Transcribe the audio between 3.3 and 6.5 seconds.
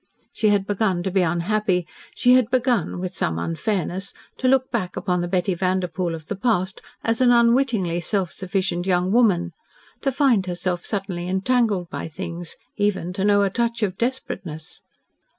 unfairness to look back upon the Betty Vanderpoel of the